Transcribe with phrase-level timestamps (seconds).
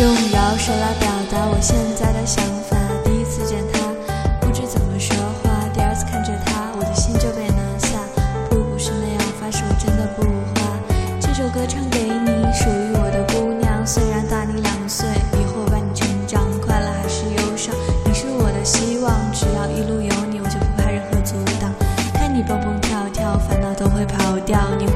[0.00, 2.57] 用饶舌来表达我现在的想法。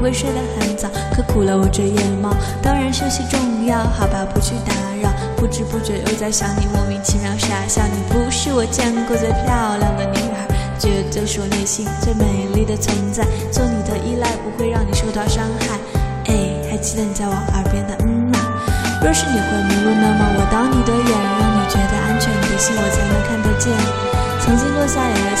[0.03, 2.35] 会睡得很早，可苦了我这夜猫。
[2.61, 5.07] 当然休息重要，好吧，不去打扰。
[5.37, 7.81] 不知不觉又在想你，莫名其妙傻笑。
[7.87, 9.47] 你不是我见过最漂
[9.79, 10.43] 亮的女孩，
[10.77, 13.23] 绝对是我内心最美丽的存在。
[13.49, 15.79] 做你的依赖不会让你受到伤害。
[16.27, 16.35] 哎，
[16.69, 18.39] 还记得你在我耳边的嗯吗？
[18.99, 23.71] 若是你会迷路，那么我当你的眼，让你觉得安全，你的心我才能看得见。
[24.43, 25.31] 曾经落下眼泪，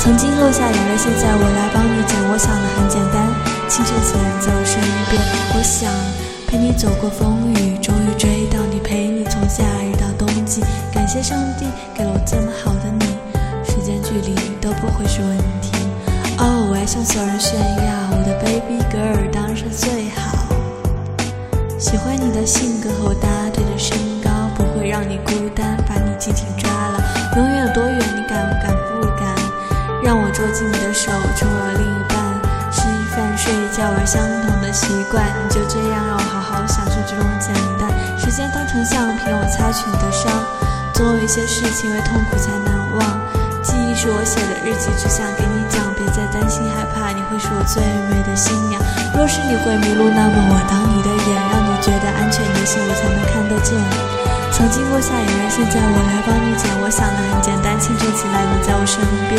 [0.00, 2.16] 曾经落下眼泪，现在我来帮你捡。
[2.32, 3.20] 我想的很简单，
[3.68, 4.80] 清晨起来你在我身
[5.10, 5.20] 边。
[5.52, 5.92] 我想
[6.48, 10.64] 陪你走过风雨，终于追到你，陪你从夏日到冬季。
[10.90, 13.04] 感谢上帝给了我这么好的你，
[13.62, 15.76] 时间距离都不会是问题。
[16.38, 20.48] 哦，我要向所有人炫耀，我的 baby girl 当然是最好。
[21.78, 27.36] 喜欢你的性格和我搭配的身高，不会让你孤单，把你紧紧抓牢。
[27.36, 27.84] 永远有多，
[30.40, 32.16] 握紧你的手，成为另一半。
[32.72, 32.80] 吃
[33.12, 37.92] 饭、睡觉玩相同的习惯，你就这样让我好好享受这种简单。
[38.16, 40.32] 时间当成橡皮，我擦去你的伤。
[40.94, 43.20] 总有一些事情因为痛苦才难忘。
[43.60, 48.80] 记忆是我写的日记，只想给你讲，别再担心害怕，你会是我最美的新娘。
[49.12, 53.76] 若是你会迷路，那么我当你的眼，让你觉得安全，你的心我才能看得见。
[54.56, 56.64] 曾经落下眼泪，现在我来帮你捡。
[56.80, 59.36] 我想的很简单，清晨起来你在我身边。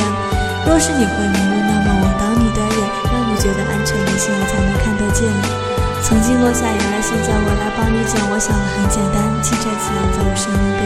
[0.65, 2.79] 若是你会迷路，那么我当你的眼，
[3.11, 5.27] 让你觉得安全，你的心我才能看得见。
[6.01, 8.19] 曾经落下眼泪，现在我来帮你捡。
[8.31, 10.81] 我想很简单，清晨起来在我身边。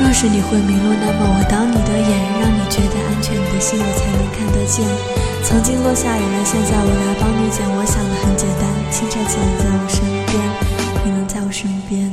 [0.00, 2.37] 若是你会迷路，那么我当你的眼，
[2.68, 4.84] 觉得安全，你的心我才能看得见。
[5.42, 7.64] 曾经落下眼泪，现在我来帮你捡。
[7.64, 10.36] 我想的很简单，清晨起来在我身边，
[11.04, 12.04] 你能在我身边。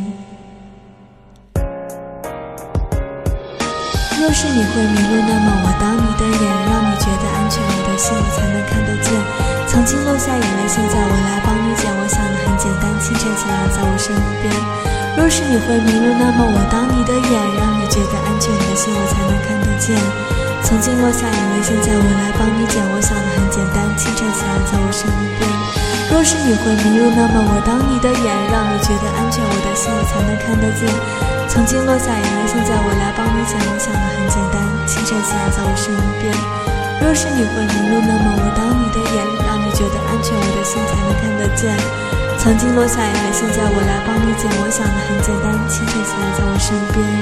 [4.16, 9.12] 若是你会迷路，那么我当你的眼，让你觉得安全，你的心我才能看得见。
[9.68, 11.92] 曾经落下眼泪，现在我来帮你捡。
[11.92, 14.48] 我想的很简单，清晨起来在我身边。
[15.20, 17.35] 若是你会迷路，那么我当你的眼，
[20.66, 22.82] 曾经落下眼泪，现在我来帮你捡。
[22.90, 25.06] 我想的很简单，清晨起来在我身
[25.38, 25.46] 边。
[26.10, 30.90] 若是你会迷路，那么我当你的眼，让你觉得安全，我的心才能看得见。
[31.46, 33.62] 曾经落下眼泪，现在我来帮你捡。
[33.62, 34.58] 我想的很简单，
[34.90, 36.34] 清晨起来在我身边。
[36.98, 41.78] 若是你会迷路，那么我当你的眼，让你觉得安全，我的心才能看得见。
[42.42, 44.50] 曾经落下眼泪，现在我来帮你捡。
[44.50, 47.15] 我想的很简单，清晨起来在我身边。